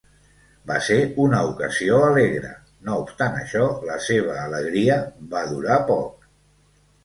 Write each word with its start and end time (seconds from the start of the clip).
Va 0.69 0.77
ser 0.85 0.95
una 1.25 1.41
ocasió 1.49 1.99
alegre, 2.07 2.49
no 2.89 2.97
obstant 3.03 3.39
això 3.43 3.69
la 3.93 4.01
seva 4.09 4.41
alegria 4.49 4.99
va 5.37 5.47
durar 5.55 5.81
poc. 5.95 6.31